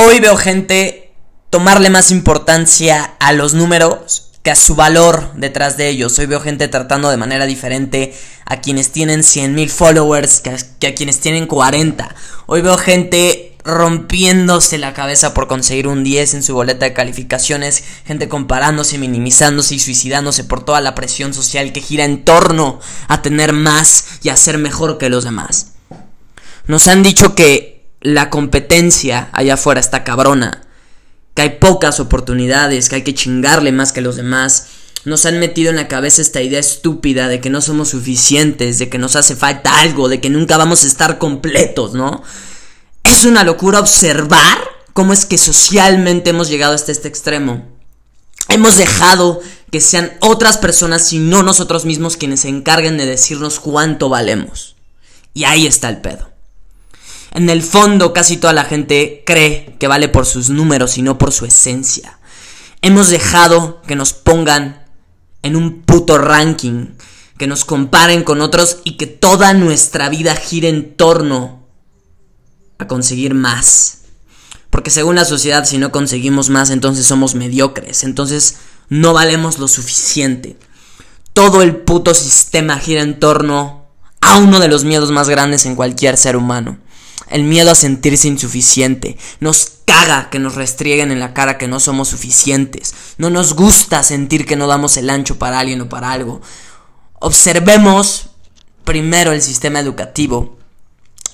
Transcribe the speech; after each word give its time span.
Hoy 0.00 0.20
veo 0.20 0.36
gente 0.36 1.12
tomarle 1.50 1.90
más 1.90 2.12
importancia 2.12 3.16
a 3.18 3.32
los 3.32 3.54
números 3.54 4.30
que 4.44 4.52
a 4.52 4.54
su 4.54 4.76
valor 4.76 5.32
detrás 5.34 5.76
de 5.76 5.88
ellos. 5.88 6.16
Hoy 6.20 6.26
veo 6.26 6.38
gente 6.38 6.68
tratando 6.68 7.10
de 7.10 7.16
manera 7.16 7.46
diferente 7.46 8.14
a 8.44 8.60
quienes 8.60 8.92
tienen 8.92 9.24
100 9.24 9.56
mil 9.56 9.68
followers 9.68 10.38
que 10.38 10.50
a, 10.50 10.56
que 10.78 10.86
a 10.86 10.94
quienes 10.94 11.18
tienen 11.18 11.48
40. 11.48 12.14
Hoy 12.46 12.60
veo 12.60 12.78
gente 12.78 13.56
rompiéndose 13.64 14.78
la 14.78 14.94
cabeza 14.94 15.34
por 15.34 15.48
conseguir 15.48 15.88
un 15.88 16.04
10 16.04 16.34
en 16.34 16.42
su 16.44 16.54
boleta 16.54 16.86
de 16.86 16.92
calificaciones, 16.92 17.82
gente 18.06 18.28
comparándose, 18.28 18.98
minimizándose 18.98 19.74
y 19.74 19.80
suicidándose 19.80 20.44
por 20.44 20.64
toda 20.64 20.80
la 20.80 20.94
presión 20.94 21.34
social 21.34 21.72
que 21.72 21.80
gira 21.80 22.04
en 22.04 22.24
torno 22.24 22.78
a 23.08 23.20
tener 23.20 23.52
más 23.52 24.04
y 24.22 24.28
a 24.28 24.36
ser 24.36 24.58
mejor 24.58 24.96
que 24.96 25.08
los 25.08 25.24
demás. 25.24 25.72
Nos 26.68 26.86
han 26.86 27.02
dicho 27.02 27.34
que 27.34 27.77
la 28.00 28.30
competencia 28.30 29.28
allá 29.32 29.54
afuera 29.54 29.80
está 29.80 30.04
cabrona, 30.04 30.62
que 31.34 31.42
hay 31.42 31.50
pocas 31.58 32.00
oportunidades, 32.00 32.88
que 32.88 32.96
hay 32.96 33.02
que 33.02 33.14
chingarle 33.14 33.72
más 33.72 33.92
que 33.92 34.00
los 34.00 34.16
demás. 34.16 34.66
Nos 35.04 35.24
han 35.26 35.38
metido 35.38 35.70
en 35.70 35.76
la 35.76 35.88
cabeza 35.88 36.20
esta 36.20 36.42
idea 36.42 36.58
estúpida 36.58 37.28
de 37.28 37.40
que 37.40 37.50
no 37.50 37.60
somos 37.60 37.90
suficientes, 37.90 38.78
de 38.78 38.88
que 38.88 38.98
nos 38.98 39.16
hace 39.16 39.36
falta 39.36 39.80
algo, 39.80 40.08
de 40.08 40.20
que 40.20 40.30
nunca 40.30 40.56
vamos 40.56 40.82
a 40.82 40.86
estar 40.86 41.18
completos, 41.18 41.94
¿no? 41.94 42.22
Es 43.04 43.24
una 43.24 43.44
locura 43.44 43.80
observar 43.80 44.58
cómo 44.92 45.12
es 45.12 45.24
que 45.24 45.38
socialmente 45.38 46.30
hemos 46.30 46.48
llegado 46.48 46.74
hasta 46.74 46.92
este 46.92 47.08
extremo. 47.08 47.68
Hemos 48.48 48.76
dejado 48.76 49.40
que 49.70 49.80
sean 49.80 50.12
otras 50.20 50.58
personas 50.58 51.12
y 51.12 51.18
no 51.18 51.42
nosotros 51.42 51.84
mismos 51.84 52.16
quienes 52.16 52.40
se 52.40 52.48
encarguen 52.48 52.96
de 52.98 53.06
decirnos 53.06 53.60
cuánto 53.60 54.08
valemos. 54.08 54.76
Y 55.34 55.44
ahí 55.44 55.66
está 55.66 55.88
el 55.88 56.00
pedo. 56.00 56.37
En 57.32 57.50
el 57.50 57.62
fondo 57.62 58.12
casi 58.12 58.36
toda 58.36 58.52
la 58.52 58.64
gente 58.64 59.22
cree 59.26 59.76
que 59.78 59.88
vale 59.88 60.08
por 60.08 60.26
sus 60.26 60.50
números 60.50 60.98
y 60.98 61.02
no 61.02 61.18
por 61.18 61.32
su 61.32 61.44
esencia. 61.44 62.18
Hemos 62.80 63.08
dejado 63.08 63.82
que 63.82 63.96
nos 63.96 64.12
pongan 64.12 64.86
en 65.42 65.56
un 65.56 65.82
puto 65.82 66.18
ranking, 66.18 66.94
que 67.36 67.46
nos 67.46 67.64
comparen 67.64 68.24
con 68.24 68.40
otros 68.40 68.78
y 68.84 68.96
que 68.96 69.06
toda 69.06 69.52
nuestra 69.52 70.08
vida 70.08 70.34
gire 70.34 70.68
en 70.68 70.96
torno 70.96 71.66
a 72.78 72.86
conseguir 72.86 73.34
más. 73.34 73.98
Porque 74.70 74.90
según 74.90 75.16
la 75.16 75.24
sociedad 75.24 75.64
si 75.64 75.78
no 75.78 75.92
conseguimos 75.92 76.50
más 76.50 76.70
entonces 76.70 77.06
somos 77.06 77.34
mediocres, 77.34 78.04
entonces 78.04 78.56
no 78.88 79.12
valemos 79.12 79.58
lo 79.58 79.68
suficiente. 79.68 80.56
Todo 81.32 81.62
el 81.62 81.76
puto 81.76 82.14
sistema 82.14 82.78
gira 82.78 83.02
en 83.02 83.20
torno 83.20 83.86
a 84.20 84.38
uno 84.38 84.60
de 84.60 84.68
los 84.68 84.84
miedos 84.84 85.10
más 85.10 85.28
grandes 85.28 85.66
en 85.66 85.76
cualquier 85.76 86.16
ser 86.16 86.36
humano 86.36 86.78
el 87.30 87.44
miedo 87.44 87.70
a 87.70 87.74
sentirse 87.74 88.28
insuficiente. 88.28 89.18
Nos 89.40 89.72
caga 89.84 90.30
que 90.30 90.38
nos 90.38 90.54
restrieguen 90.54 91.10
en 91.10 91.20
la 91.20 91.34
cara 91.34 91.58
que 91.58 91.68
no 91.68 91.80
somos 91.80 92.08
suficientes. 92.08 92.94
No 93.18 93.30
nos 93.30 93.54
gusta 93.54 94.02
sentir 94.02 94.46
que 94.46 94.56
no 94.56 94.66
damos 94.66 94.96
el 94.96 95.10
ancho 95.10 95.38
para 95.38 95.58
alguien 95.58 95.80
o 95.80 95.88
para 95.88 96.12
algo. 96.12 96.40
Observemos 97.20 98.30
primero 98.84 99.32
el 99.32 99.42
sistema 99.42 99.80
educativo 99.80 100.58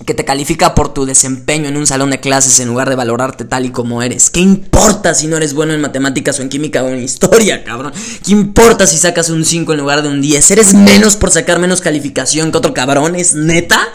que 0.04 0.14
te 0.14 0.24
califica 0.24 0.74
por 0.74 0.92
tu 0.92 1.06
desempeño 1.06 1.68
en 1.68 1.76
un 1.76 1.86
salón 1.86 2.10
de 2.10 2.20
clases 2.20 2.58
en 2.58 2.68
lugar 2.68 2.90
de 2.90 2.96
valorarte 2.96 3.44
tal 3.44 3.64
y 3.64 3.70
como 3.70 4.02
eres. 4.02 4.28
¿Qué 4.28 4.40
importa 4.40 5.14
si 5.14 5.28
no 5.28 5.36
eres 5.36 5.54
bueno 5.54 5.72
en 5.72 5.80
matemáticas 5.80 6.38
o 6.38 6.42
en 6.42 6.48
química 6.48 6.82
o 6.82 6.88
en 6.88 7.02
historia, 7.02 7.62
cabrón? 7.64 7.92
¿Qué 8.24 8.32
importa 8.32 8.86
si 8.86 8.98
sacas 8.98 9.30
un 9.30 9.44
5 9.44 9.72
en 9.72 9.78
lugar 9.78 10.02
de 10.02 10.08
un 10.08 10.20
10? 10.20 10.50
¿Eres 10.50 10.74
menos 10.74 11.16
por 11.16 11.30
sacar 11.30 11.60
menos 11.60 11.80
calificación 11.80 12.50
que 12.50 12.58
otro 12.58 12.74
cabrón? 12.74 13.14
¿Es 13.14 13.34
neta? 13.34 13.88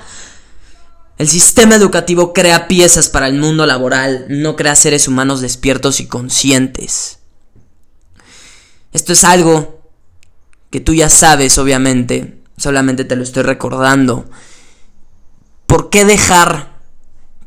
El 1.19 1.27
sistema 1.27 1.75
educativo 1.75 2.31
crea 2.31 2.69
piezas 2.69 3.09
para 3.09 3.27
el 3.27 3.37
mundo 3.37 3.65
laboral, 3.65 4.25
no 4.29 4.55
crea 4.55 4.73
seres 4.73 5.05
humanos 5.05 5.41
despiertos 5.41 5.99
y 5.99 6.07
conscientes. 6.07 7.19
Esto 8.93 9.11
es 9.11 9.25
algo 9.25 9.81
que 10.69 10.79
tú 10.79 10.93
ya 10.93 11.09
sabes, 11.09 11.57
obviamente, 11.57 12.39
solamente 12.55 13.03
te 13.03 13.17
lo 13.17 13.23
estoy 13.23 13.43
recordando. 13.43 14.29
¿Por 15.65 15.89
qué 15.89 16.05
dejar 16.05 16.79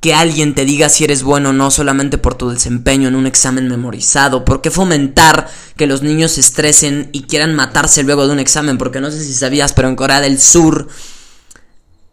que 0.03 0.13
alguien 0.13 0.55
te 0.55 0.67
diga 0.67 0.91
si 0.91 1.05
eres 1.05 1.23
bueno 1.23 1.49
o 1.49 1.53
no 1.55 1.71
solamente 1.71 2.19
por 2.19 2.35
tu 2.35 2.51
desempeño 2.51 3.09
en 3.09 3.15
un 3.15 3.27
examen 3.27 3.69
memorizado? 3.69 4.45
¿Por 4.45 4.61
qué 4.61 4.71
fomentar 4.71 5.49
que 5.79 5.87
los 5.87 6.03
niños 6.03 6.33
se 6.33 6.41
estresen 6.41 7.09
y 7.13 7.23
quieran 7.23 7.55
matarse 7.55 8.03
luego 8.03 8.27
de 8.27 8.35
un 8.35 8.39
examen? 8.39 8.77
Porque 8.77 9.01
no 9.01 9.11
sé 9.11 9.25
si 9.25 9.33
sabías, 9.33 9.73
pero 9.73 9.89
en 9.89 9.97
Corea 9.97 10.21
del 10.21 10.39
Sur 10.39 10.89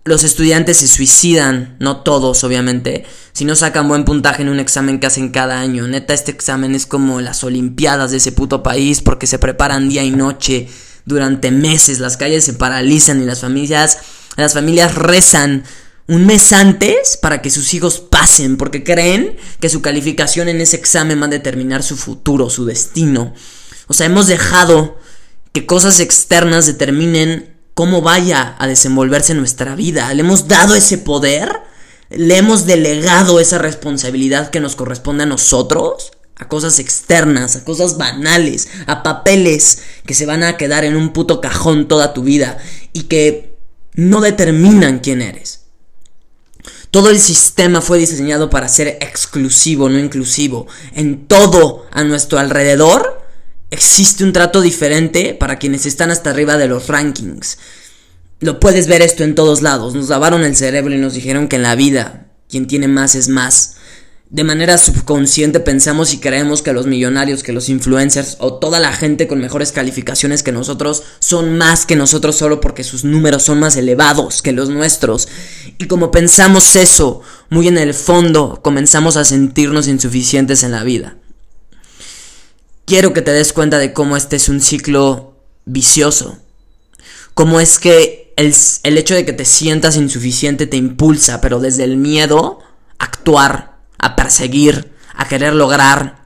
los 0.05 0.23
estudiantes 0.23 0.77
se 0.77 0.87
suicidan, 0.87 1.75
no 1.79 1.97
todos 1.97 2.43
obviamente, 2.43 3.05
si 3.33 3.45
no 3.45 3.55
sacan 3.55 3.87
buen 3.87 4.05
puntaje 4.05 4.41
en 4.41 4.49
un 4.49 4.59
examen 4.59 4.99
que 4.99 5.07
hacen 5.07 5.29
cada 5.29 5.59
año. 5.59 5.87
Neta, 5.87 6.13
este 6.13 6.31
examen 6.31 6.73
es 6.73 6.85
como 6.85 7.21
las 7.21 7.43
Olimpiadas 7.43 8.11
de 8.11 8.17
ese 8.17 8.31
puto 8.31 8.63
país 8.63 9.01
porque 9.01 9.27
se 9.27 9.39
preparan 9.39 9.89
día 9.89 10.03
y 10.03 10.11
noche 10.11 10.67
durante 11.05 11.51
meses, 11.51 11.99
las 11.99 12.17
calles 12.17 12.43
se 12.43 12.53
paralizan 12.53 13.21
y 13.21 13.25
las 13.25 13.41
familias, 13.41 13.99
las 14.35 14.53
familias 14.53 14.95
rezan 14.95 15.63
un 16.07 16.25
mes 16.25 16.53
antes 16.53 17.17
para 17.17 17.41
que 17.41 17.51
sus 17.51 17.73
hijos 17.73 17.99
pasen 17.99 18.57
porque 18.57 18.83
creen 18.83 19.37
que 19.59 19.69
su 19.69 19.81
calificación 19.81 20.49
en 20.49 20.61
ese 20.61 20.75
examen 20.75 21.21
va 21.21 21.25
a 21.25 21.29
determinar 21.29 21.83
su 21.83 21.97
futuro, 21.97 22.49
su 22.49 22.65
destino. 22.65 23.33
O 23.87 23.93
sea, 23.93 24.07
hemos 24.07 24.27
dejado 24.27 24.99
que 25.51 25.65
cosas 25.65 25.99
externas 25.99 26.65
determinen 26.65 27.58
cómo 27.79 28.01
vaya 28.01 28.57
a 28.59 28.67
desenvolverse 28.67 29.33
nuestra 29.35 29.73
vida. 29.73 30.13
Le 30.13 30.19
hemos 30.19 30.49
dado 30.49 30.75
ese 30.75 30.97
poder, 30.97 31.61
le 32.09 32.35
hemos 32.35 32.65
delegado 32.65 33.39
esa 33.39 33.57
responsabilidad 33.57 34.49
que 34.49 34.59
nos 34.59 34.75
corresponde 34.75 35.23
a 35.23 35.27
nosotros 35.27 36.11
a 36.35 36.49
cosas 36.49 36.79
externas, 36.79 37.55
a 37.55 37.63
cosas 37.63 37.97
banales, 37.97 38.67
a 38.85 39.01
papeles 39.01 39.83
que 40.05 40.13
se 40.13 40.25
van 40.25 40.43
a 40.43 40.57
quedar 40.57 40.83
en 40.83 40.97
un 40.97 41.13
puto 41.13 41.39
cajón 41.39 41.87
toda 41.87 42.13
tu 42.13 42.21
vida 42.21 42.57
y 42.91 43.03
que 43.03 43.55
no 43.93 44.19
determinan 44.19 44.99
quién 44.99 45.21
eres. 45.21 45.61
Todo 46.91 47.09
el 47.09 47.19
sistema 47.21 47.79
fue 47.79 47.97
diseñado 47.97 48.49
para 48.49 48.67
ser 48.67 48.97
exclusivo, 48.99 49.87
no 49.87 49.99
inclusivo. 49.99 50.67
En 50.95 51.27
todo 51.27 51.85
a 51.93 52.03
nuestro 52.03 52.39
alrededor 52.39 53.18
existe 53.71 54.23
un 54.23 54.33
trato 54.33 54.61
diferente 54.61 55.33
para 55.33 55.59
quienes 55.59 55.85
están 55.85 56.11
hasta 56.11 56.31
arriba 56.31 56.57
de 56.57 56.67
los 56.67 56.87
rankings. 56.87 57.57
Lo 58.39 58.59
puedes 58.59 58.87
ver 58.87 59.01
esto 59.01 59.23
en 59.23 59.35
todos 59.35 59.61
lados. 59.61 59.95
Nos 59.95 60.09
lavaron 60.09 60.43
el 60.43 60.55
cerebro 60.55 60.93
y 60.93 60.97
nos 60.97 61.13
dijeron 61.13 61.47
que 61.47 61.57
en 61.57 61.63
la 61.63 61.75
vida 61.75 62.27
quien 62.49 62.67
tiene 62.67 62.87
más 62.87 63.15
es 63.15 63.27
más. 63.27 63.75
De 64.31 64.43
manera 64.43 64.77
subconsciente 64.77 65.59
pensamos 65.59 66.13
y 66.13 66.19
creemos 66.19 66.61
que 66.61 66.71
los 66.71 66.85
millonarios, 66.85 67.41
que 67.41 67.51
los 67.51 67.67
influencers 67.67 68.37
o 68.39 68.53
toda 68.53 68.79
la 68.79 68.93
gente 68.93 69.27
con 69.27 69.39
mejores 69.39 69.71
calificaciones 69.71 70.43
que 70.43 70.51
nosotros 70.51 71.03
son 71.17 71.57
más 71.57 71.87
que 71.87 71.95
nosotros 71.95 72.35
solo 72.35 72.61
porque 72.61 72.83
sus 72.83 73.03
números 73.03 73.41
son 73.43 73.59
más 73.59 73.75
elevados 73.75 74.43
que 74.43 74.51
los 74.51 74.69
nuestros. 74.69 75.27
Y 75.79 75.87
como 75.87 76.11
pensamos 76.11 76.75
eso, 76.75 77.21
muy 77.49 77.67
en 77.67 77.79
el 77.79 77.95
fondo 77.95 78.59
comenzamos 78.61 79.17
a 79.17 79.25
sentirnos 79.25 79.87
insuficientes 79.87 80.63
en 80.63 80.71
la 80.71 80.83
vida 80.83 81.17
quiero 82.89 83.13
que 83.13 83.21
te 83.21 83.31
des 83.31 83.53
cuenta 83.53 83.77
de 83.77 83.93
cómo 83.93 84.17
este 84.17 84.35
es 84.35 84.49
un 84.49 84.59
ciclo 84.59 85.37
vicioso. 85.65 86.39
Cómo 87.35 87.59
es 87.59 87.77
que 87.77 88.33
el, 88.35 88.53
el, 88.83 88.97
hecho 88.97 89.13
de 89.13 89.25
que 89.25 89.31
te 89.31 89.45
sientas 89.45 89.95
insuficiente 89.95 90.65
te 90.65 90.75
impulsa, 90.75 91.39
pero 91.39 91.59
desde 91.59 91.83
el 91.83 91.97
miedo, 91.97 92.59
a 92.97 93.05
actuar, 93.05 93.77
a 93.99 94.15
perseguir, 94.15 94.91
a 95.13 95.27
querer 95.27 95.53
lograr. 95.53 96.23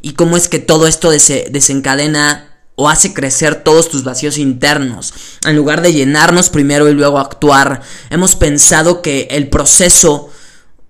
Y 0.00 0.14
cómo 0.14 0.38
es 0.38 0.48
que 0.48 0.58
todo 0.58 0.86
esto 0.86 1.10
desencadena 1.10 2.56
o 2.74 2.88
hace 2.88 3.12
crecer 3.12 3.62
todos 3.62 3.90
tus 3.90 4.04
vacíos 4.04 4.38
internos. 4.38 5.12
En 5.44 5.54
lugar 5.54 5.82
de 5.82 5.92
llenarnos 5.92 6.48
primero 6.48 6.88
y 6.88 6.94
luego 6.94 7.18
actuar, 7.18 7.82
hemos 8.08 8.36
pensado 8.36 9.02
que 9.02 9.28
el 9.30 9.50
proceso 9.50 10.30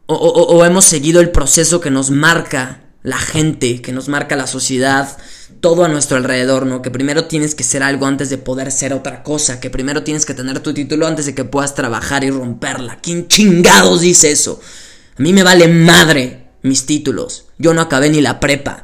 o, 0.06 0.14
o, 0.14 0.56
o 0.56 0.64
hemos 0.64 0.84
seguido 0.84 1.20
el 1.20 1.30
proceso 1.30 1.80
que 1.80 1.90
nos 1.90 2.10
marca 2.10 2.87
la 3.02 3.18
gente, 3.18 3.80
que 3.80 3.92
nos 3.92 4.08
marca 4.08 4.36
la 4.36 4.46
sociedad, 4.46 5.16
todo 5.60 5.84
a 5.84 5.88
nuestro 5.88 6.16
alrededor, 6.16 6.66
¿no? 6.66 6.82
Que 6.82 6.90
primero 6.90 7.26
tienes 7.26 7.54
que 7.54 7.64
ser 7.64 7.82
algo 7.82 8.06
antes 8.06 8.30
de 8.30 8.38
poder 8.38 8.72
ser 8.72 8.92
otra 8.92 9.22
cosa, 9.22 9.60
que 9.60 9.70
primero 9.70 10.02
tienes 10.02 10.26
que 10.26 10.34
tener 10.34 10.60
tu 10.60 10.74
título 10.74 11.06
antes 11.06 11.26
de 11.26 11.34
que 11.34 11.44
puedas 11.44 11.74
trabajar 11.74 12.24
y 12.24 12.30
romperla. 12.30 12.98
¿Quién 13.00 13.28
chingados 13.28 14.00
dice 14.00 14.30
eso? 14.30 14.60
A 15.18 15.22
mí 15.22 15.32
me 15.32 15.42
vale 15.42 15.68
madre 15.68 16.48
mis 16.62 16.86
títulos. 16.86 17.46
Yo 17.58 17.74
no 17.74 17.80
acabé 17.80 18.10
ni 18.10 18.20
la 18.20 18.40
prepa. 18.40 18.82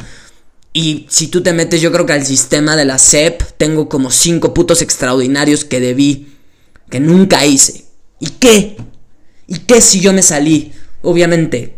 Y 0.73 1.07
si 1.09 1.29
tú 1.29 1.43
te 1.43 1.53
metes, 1.53 1.81
yo 1.81 1.93
creo 1.93 2.07
que 2.07 2.15
al 2.15 2.27
sistema 2.27 2.75
de 2.75 2.85
la 2.85 2.99
SEP 2.99 3.43
tengo 3.57 3.89
como 3.89 4.11
cinco 4.11 4.53
putos 4.53 4.83
extraordinarios 4.83 5.65
que 5.65 5.79
debí, 5.79 6.35
que 6.91 6.99
nunca 6.99 7.47
hice. 7.47 7.85
¿Y 8.19 8.31
qué? 8.31 8.77
¿Y 9.47 9.61
qué 9.61 9.81
si 9.81 10.01
yo 10.01 10.13
me 10.13 10.23
salí? 10.23 10.73
Obviamente, 11.03 11.77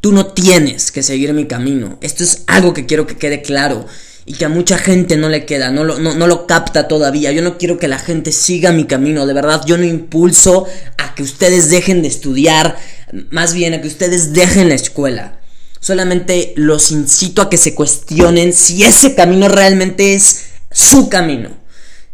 Tú 0.00 0.12
no 0.12 0.26
tienes 0.26 0.90
que 0.92 1.02
seguir 1.02 1.32
mi 1.34 1.46
camino. 1.46 1.98
Esto 2.00 2.24
es 2.24 2.44
algo 2.46 2.72
que 2.72 2.86
quiero 2.86 3.06
que 3.06 3.18
quede 3.18 3.42
claro 3.42 3.86
y 4.24 4.34
que 4.34 4.44
a 4.44 4.48
mucha 4.48 4.78
gente 4.78 5.16
no 5.16 5.28
le 5.28 5.44
queda, 5.44 5.70
no 5.70 5.84
lo, 5.84 5.98
no, 5.98 6.26
lo 6.26 6.46
capta 6.46 6.88
todavía. 6.88 7.32
Yo 7.32 7.42
no 7.42 7.58
quiero 7.58 7.78
que 7.78 7.88
la 7.88 7.98
gente 7.98 8.32
siga 8.32 8.72
mi 8.72 8.84
camino, 8.84 9.26
de 9.26 9.34
verdad. 9.34 9.62
Yo 9.66 9.76
no 9.76 9.84
impulso 9.84 10.66
a 10.98 11.14
que 11.14 11.22
ustedes 11.22 11.68
dejen 11.68 12.02
de 12.02 12.08
estudiar, 12.08 12.78
más 13.30 13.54
bien 13.54 13.74
a 13.74 13.82
que 13.82 13.88
ustedes 13.88 14.32
dejen 14.32 14.68
la 14.68 14.74
escuela. 14.74 15.40
Solamente 15.80 16.52
los 16.56 16.92
incito 16.92 17.42
a 17.42 17.50
que 17.50 17.56
se 17.56 17.74
cuestionen 17.74 18.52
si 18.52 18.84
ese 18.84 19.14
camino 19.14 19.48
realmente 19.48 20.14
es 20.14 20.44
su 20.70 21.08
camino. 21.08 21.58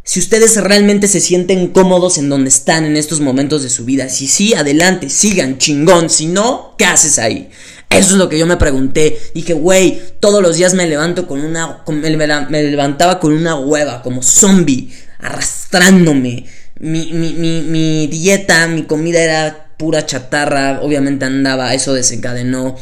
Si 0.04 0.20
ustedes 0.20 0.56
realmente 0.56 1.08
se 1.08 1.20
sienten 1.20 1.68
cómodos 1.68 2.16
en 2.16 2.28
donde 2.28 2.48
están 2.48 2.84
en 2.84 2.96
estos 2.96 3.20
momentos 3.20 3.64
de 3.64 3.70
su 3.70 3.84
vida. 3.84 4.08
Si 4.08 4.28
sí, 4.28 4.54
adelante, 4.54 5.10
sigan, 5.10 5.58
chingón. 5.58 6.08
Si 6.10 6.26
no, 6.26 6.76
¿qué 6.78 6.84
haces 6.84 7.18
ahí? 7.18 7.50
Eso 7.90 8.12
es 8.12 8.18
lo 8.18 8.28
que 8.28 8.38
yo 8.38 8.46
me 8.46 8.56
pregunté. 8.56 9.18
Dije, 9.34 9.54
güey, 9.54 10.00
todos 10.20 10.42
los 10.42 10.56
días 10.56 10.74
me 10.74 10.86
levanto 10.86 11.26
con 11.26 11.40
una... 11.40 11.82
me, 11.86 12.62
levantaba 12.64 13.20
con 13.20 13.32
una 13.32 13.56
hueva, 13.56 14.02
como 14.02 14.22
zombie, 14.22 14.90
arrastrándome. 15.18 16.46
Mi, 16.78 17.12
mi, 17.12 17.32
mi, 17.32 17.62
mi 17.62 18.06
dieta, 18.08 18.66
mi 18.66 18.82
comida 18.82 19.20
era 19.20 19.68
pura 19.76 20.04
chatarra. 20.04 20.80
Obviamente 20.82 21.24
andaba, 21.24 21.74
eso 21.74 21.94
desencadenó 21.94 22.76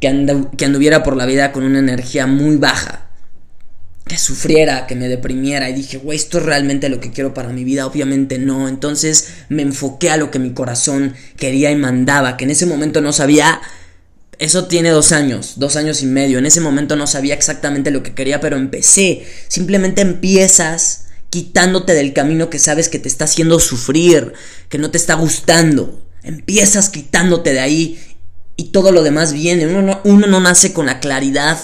que, 0.00 0.44
que 0.56 0.64
anduviera 0.64 1.02
por 1.02 1.16
la 1.16 1.26
vida 1.26 1.52
con 1.52 1.64
una 1.64 1.78
energía 1.78 2.26
muy 2.26 2.56
baja 2.56 3.02
que 4.06 4.18
sufriera, 4.18 4.86
que 4.86 4.94
me 4.94 5.08
deprimiera 5.08 5.70
y 5.70 5.72
dije, 5.72 5.96
güey, 5.98 6.18
esto 6.18 6.38
es 6.38 6.44
realmente 6.44 6.88
lo 6.88 7.00
que 7.00 7.12
quiero 7.12 7.32
para 7.32 7.50
mi 7.50 7.64
vida, 7.64 7.86
obviamente 7.86 8.38
no, 8.38 8.68
entonces 8.68 9.28
me 9.48 9.62
enfoqué 9.62 10.10
a 10.10 10.16
lo 10.16 10.30
que 10.30 10.38
mi 10.38 10.52
corazón 10.52 11.14
quería 11.36 11.70
y 11.70 11.76
mandaba, 11.76 12.36
que 12.36 12.44
en 12.44 12.50
ese 12.50 12.66
momento 12.66 13.00
no 13.00 13.12
sabía, 13.12 13.60
eso 14.42 14.64
tiene 14.64 14.90
dos 14.90 15.12
años, 15.12 15.52
dos 15.54 15.76
años 15.76 16.02
y 16.02 16.06
medio, 16.06 16.40
en 16.40 16.46
ese 16.46 16.60
momento 16.60 16.96
no 16.96 17.06
sabía 17.06 17.32
exactamente 17.32 17.92
lo 17.92 18.02
que 18.02 18.12
quería, 18.12 18.40
pero 18.40 18.56
empecé, 18.56 19.24
simplemente 19.46 20.02
empiezas 20.02 21.04
quitándote 21.30 21.94
del 21.94 22.12
camino 22.12 22.50
que 22.50 22.58
sabes 22.58 22.88
que 22.88 22.98
te 22.98 23.06
está 23.06 23.26
haciendo 23.26 23.60
sufrir, 23.60 24.32
que 24.68 24.78
no 24.78 24.90
te 24.90 24.98
está 24.98 25.14
gustando, 25.14 26.04
empiezas 26.24 26.90
quitándote 26.90 27.52
de 27.52 27.60
ahí 27.60 28.00
y 28.56 28.70
todo 28.70 28.90
lo 28.90 29.04
demás 29.04 29.32
viene, 29.32 29.64
uno 29.68 30.00
no, 30.02 30.40
nace 30.40 30.72
con 30.72 30.86
la 30.86 30.98
claridad, 30.98 31.60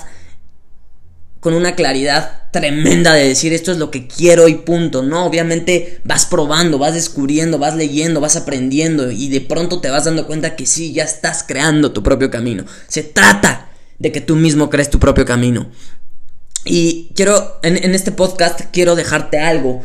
con 1.41 1.55
una 1.55 1.75
claridad 1.75 2.38
tremenda 2.51 3.13
de 3.13 3.29
decir 3.29 3.53
esto 3.53 3.73
es 3.73 3.79
lo 3.79 3.91
que 3.91 4.07
quiero 4.07 4.49
y 4.49 4.55
punto. 4.55 5.03
No, 5.03 5.27
obviamente 5.27 6.01
vas 6.05 6.27
probando, 6.27 6.79
vas 6.79 6.95
descubriendo, 6.95 7.59
vas 7.59 7.75
leyendo, 7.77 8.21
vas 8.21 8.37
aprendiendo 8.37 9.11
y 9.11 9.29
de 9.29 9.41
pronto 9.41 9.81
te 9.81 9.91
vas 9.91 10.05
dando 10.05 10.27
cuenta 10.27 10.57
que 10.57 10.67
sí, 10.67 10.93
ya 10.93 11.05
estás 11.05 11.45
creando 11.47 11.93
tu 11.93 12.03
propio 12.03 12.31
camino. 12.31 12.65
Se 12.87 13.03
trata 13.03 13.71
de 13.99 14.13
que 14.13 14.21
tú 14.21 14.37
mismo 14.37 14.71
crees 14.71 14.91
tu 14.91 14.99
propio 14.99 15.25
camino. 15.25 15.71
Y 16.65 17.11
quiero, 17.15 17.59
en, 17.63 17.77
en 17.83 17.95
este 17.95 18.13
podcast 18.13 18.61
quiero 18.73 18.95
dejarte 18.95 19.39
algo. 19.39 19.83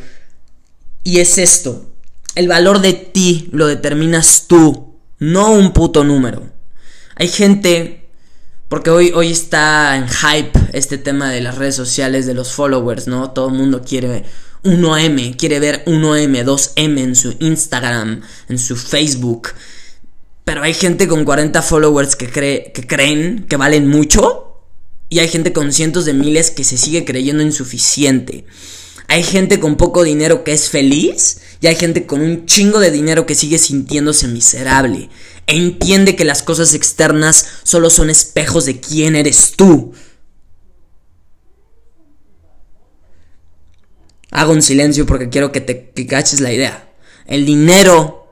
Y 1.04 1.20
es 1.20 1.38
esto. 1.38 1.90
El 2.36 2.48
valor 2.48 2.82
de 2.82 2.94
ti 2.94 3.50
lo 3.52 3.68
determinas 3.68 4.46
tú, 4.48 4.96
no 5.20 5.52
un 5.52 5.72
puto 5.72 6.04
número. 6.04 6.52
Hay 7.16 7.28
gente 7.28 8.03
porque 8.74 8.90
hoy, 8.90 9.12
hoy 9.14 9.32
está 9.32 9.96
en 9.96 10.08
hype 10.08 10.60
este 10.74 10.98
tema 10.98 11.30
de 11.30 11.42
las 11.42 11.60
redes 11.60 11.76
sociales, 11.76 12.26
de 12.26 12.34
los 12.34 12.54
followers, 12.54 13.06
¿no? 13.06 13.30
Todo 13.30 13.50
el 13.50 13.54
mundo 13.54 13.84
quiere 13.88 14.24
1M, 14.64 15.38
quiere 15.38 15.60
ver 15.60 15.86
1M, 15.86 16.44
2M 16.44 17.00
en 17.00 17.16
su 17.16 17.36
Instagram, 17.40 18.22
en 18.50 18.58
su 18.58 18.76
Facebook. 18.76 19.50
Pero 20.44 20.64
hay 20.64 20.74
gente 20.74 21.08
con 21.08 21.24
40 21.24 21.62
followers 21.62 22.16
que, 22.16 22.32
cree, 22.32 22.72
que 22.74 22.88
creen 22.88 23.46
que 23.48 23.58
valen 23.58 23.88
mucho. 23.88 24.64
Y 25.08 25.20
hay 25.20 25.28
gente 25.28 25.54
con 25.54 25.72
cientos 25.72 26.06
de 26.06 26.16
miles 26.16 26.50
que 26.50 26.64
se 26.64 26.80
sigue 26.80 27.06
creyendo 27.06 27.44
insuficiente. 27.44 28.44
Hay 29.08 29.22
gente 29.22 29.60
con 29.60 29.78
poco 29.78 30.04
dinero 30.04 30.44
que 30.44 30.54
es 30.54 30.72
feliz. 30.72 31.42
Y 31.62 31.68
hay 31.68 31.76
gente 31.76 32.08
con 32.08 32.22
un 32.22 32.48
chingo 32.48 32.80
de 32.80 32.90
dinero 32.90 33.28
que 33.28 33.36
sigue 33.36 33.60
sintiéndose 33.60 34.28
miserable 34.28 35.12
entiende 35.48 36.16
que 36.16 36.26
las 36.26 36.44
cosas 36.44 36.74
externas 36.74 37.48
solo 37.64 37.90
son 37.90 38.10
espejos 38.10 38.66
de 38.66 38.80
quién 38.80 39.16
eres 39.16 39.54
tú. 39.56 39.94
Hago 44.32 44.54
un 44.54 44.62
silencio 44.62 45.06
porque 45.06 45.30
quiero 45.30 45.52
que 45.52 45.62
te 45.62 46.08
caches 46.08 46.40
la 46.40 46.52
idea. 46.52 46.90
El 47.26 47.46
dinero 47.46 48.24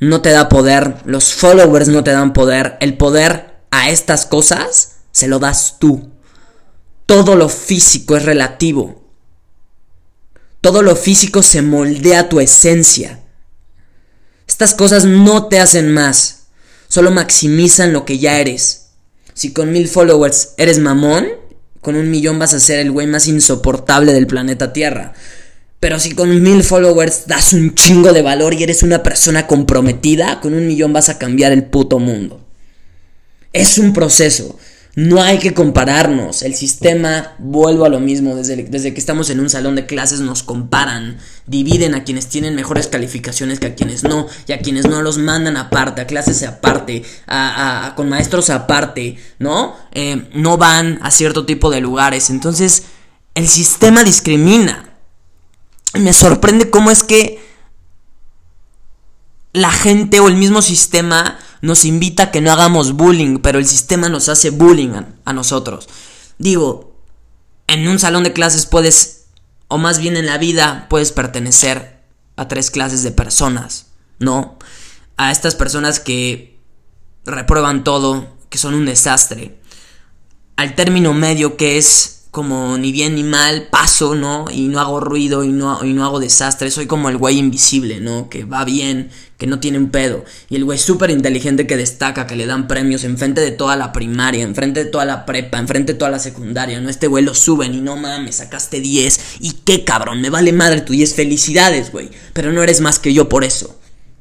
no 0.00 0.22
te 0.22 0.30
da 0.30 0.48
poder, 0.48 0.96
los 1.04 1.34
followers 1.34 1.88
no 1.88 2.04
te 2.04 2.12
dan 2.12 2.32
poder, 2.32 2.76
el 2.80 2.96
poder 2.96 3.58
a 3.70 3.90
estas 3.90 4.26
cosas 4.26 4.96
se 5.10 5.28
lo 5.28 5.38
das 5.38 5.78
tú. 5.78 6.10
Todo 7.06 7.36
lo 7.36 7.48
físico 7.48 8.16
es 8.16 8.24
relativo. 8.24 9.02
Todo 10.60 10.82
lo 10.82 10.94
físico 10.96 11.42
se 11.42 11.62
moldea 11.62 12.28
tu 12.28 12.40
esencia. 12.40 13.24
Estas 14.48 14.74
cosas 14.74 15.04
no 15.04 15.46
te 15.46 15.60
hacen 15.60 15.92
más, 15.92 16.46
solo 16.88 17.10
maximizan 17.10 17.92
lo 17.92 18.04
que 18.04 18.18
ya 18.18 18.40
eres. 18.40 18.86
Si 19.34 19.52
con 19.52 19.70
mil 19.70 19.86
followers 19.86 20.54
eres 20.56 20.80
mamón, 20.80 21.28
con 21.80 21.94
un 21.94 22.10
millón 22.10 22.38
vas 22.40 22.54
a 22.54 22.60
ser 22.60 22.80
el 22.80 22.90
güey 22.90 23.06
más 23.06 23.28
insoportable 23.28 24.12
del 24.12 24.26
planeta 24.26 24.72
Tierra. 24.72 25.12
Pero 25.78 26.00
si 26.00 26.12
con 26.14 26.42
mil 26.42 26.64
followers 26.64 27.26
das 27.26 27.52
un 27.52 27.74
chingo 27.74 28.12
de 28.12 28.22
valor 28.22 28.54
y 28.54 28.64
eres 28.64 28.82
una 28.82 29.02
persona 29.02 29.46
comprometida, 29.46 30.40
con 30.40 30.54
un 30.54 30.66
millón 30.66 30.92
vas 30.92 31.08
a 31.08 31.18
cambiar 31.18 31.52
el 31.52 31.64
puto 31.64 32.00
mundo. 32.00 32.44
Es 33.52 33.78
un 33.78 33.92
proceso. 33.92 34.57
No 34.98 35.22
hay 35.22 35.38
que 35.38 35.54
compararnos. 35.54 36.42
El 36.42 36.56
sistema, 36.56 37.36
vuelvo 37.38 37.84
a 37.84 37.88
lo 37.88 38.00
mismo, 38.00 38.34
desde, 38.34 38.64
desde, 38.64 38.92
que 38.92 38.98
estamos 38.98 39.30
en 39.30 39.38
un 39.38 39.48
salón 39.48 39.76
de 39.76 39.86
clases 39.86 40.18
nos 40.18 40.42
comparan, 40.42 41.18
dividen 41.46 41.94
a 41.94 42.02
quienes 42.02 42.26
tienen 42.26 42.56
mejores 42.56 42.88
calificaciones 42.88 43.60
que 43.60 43.68
a 43.68 43.74
quienes 43.76 44.02
no, 44.02 44.26
y 44.48 44.52
a 44.54 44.58
quienes 44.58 44.88
no 44.88 45.00
los 45.00 45.16
mandan 45.16 45.56
aparte, 45.56 46.00
a 46.00 46.08
clases 46.08 46.42
aparte, 46.42 47.04
a, 47.28 47.92
con 47.94 48.08
maestros 48.08 48.50
aparte, 48.50 49.18
¿no? 49.38 49.76
Eh, 49.92 50.30
no 50.34 50.56
van 50.56 50.98
a 51.00 51.12
cierto 51.12 51.46
tipo 51.46 51.70
de 51.70 51.80
lugares. 51.80 52.28
Entonces, 52.28 52.86
el 53.36 53.46
sistema 53.46 54.02
discrimina. 54.02 54.94
Me 55.94 56.12
sorprende 56.12 56.70
cómo 56.70 56.90
es 56.90 57.04
que 57.04 57.40
la 59.52 59.70
gente 59.70 60.18
o 60.18 60.26
el 60.26 60.34
mismo 60.34 60.60
sistema 60.60 61.38
nos 61.60 61.84
invita 61.84 62.24
a 62.24 62.30
que 62.30 62.40
no 62.40 62.52
hagamos 62.52 62.92
bullying, 62.92 63.38
pero 63.38 63.58
el 63.58 63.66
sistema 63.66 64.08
nos 64.08 64.28
hace 64.28 64.50
bullying 64.50 64.90
a, 65.24 65.32
nosotros. 65.32 65.88
Digo, 66.38 66.96
en 67.66 67.88
un 67.88 67.98
salón 67.98 68.24
de 68.24 68.32
clases 68.32 68.66
puedes, 68.66 69.26
o 69.68 69.78
más 69.78 69.98
bien 69.98 70.16
en 70.16 70.26
la 70.26 70.38
vida, 70.38 70.86
puedes 70.88 71.12
pertenecer 71.12 72.02
a 72.36 72.48
tres 72.48 72.70
clases 72.70 73.02
de 73.02 73.10
personas, 73.10 73.86
¿no? 74.18 74.58
A 75.16 75.32
estas 75.32 75.54
personas 75.54 76.00
que 76.00 76.58
reprueban 77.24 77.84
todo, 77.84 78.36
que 78.48 78.58
son 78.58 78.74
un 78.74 78.86
desastre. 78.86 79.58
Al 80.56 80.74
término 80.74 81.12
medio 81.12 81.56
que 81.56 81.78
es 81.78 82.17
como 82.30 82.76
ni 82.76 82.92
bien 82.92 83.14
ni 83.14 83.22
mal, 83.22 83.68
paso, 83.70 84.14
¿no? 84.14 84.44
Y 84.52 84.68
no 84.68 84.80
hago 84.80 85.00
ruido 85.00 85.44
y 85.44 85.48
no, 85.48 85.84
y 85.84 85.92
no 85.92 86.04
hago 86.04 86.20
desastre. 86.20 86.70
Soy 86.70 86.86
como 86.86 87.08
el 87.08 87.16
güey 87.16 87.38
invisible, 87.38 88.00
¿no? 88.00 88.28
Que 88.28 88.44
va 88.44 88.64
bien, 88.64 89.10
que 89.38 89.46
no 89.46 89.60
tiene 89.60 89.78
un 89.78 89.90
pedo. 89.90 90.24
Y 90.50 90.56
el 90.56 90.64
güey 90.64 90.78
súper 90.78 91.10
inteligente 91.10 91.66
que 91.66 91.76
destaca, 91.76 92.26
que 92.26 92.36
le 92.36 92.46
dan 92.46 92.68
premios 92.68 93.04
enfrente 93.04 93.40
de 93.40 93.50
toda 93.50 93.76
la 93.76 93.92
primaria, 93.92 94.44
enfrente 94.44 94.84
de 94.84 94.90
toda 94.90 95.04
la 95.04 95.24
prepa, 95.24 95.58
enfrente 95.58 95.94
de 95.94 95.98
toda 95.98 96.10
la 96.10 96.18
secundaria, 96.18 96.80
¿no? 96.80 96.90
Este 96.90 97.06
güey 97.06 97.24
lo 97.24 97.34
suben 97.34 97.74
y 97.74 97.80
no 97.80 97.96
mames, 97.96 98.36
sacaste 98.36 98.80
10. 98.80 99.20
Y 99.40 99.52
qué 99.64 99.84
cabrón, 99.84 100.20
me 100.20 100.30
vale 100.30 100.52
madre 100.52 100.82
tu 100.82 100.92
10. 100.92 101.14
Felicidades, 101.14 101.92
güey. 101.92 102.10
Pero 102.34 102.52
no 102.52 102.62
eres 102.62 102.80
más 102.80 102.98
que 102.98 103.14
yo 103.14 103.28
por 103.28 103.44
eso. 103.44 103.77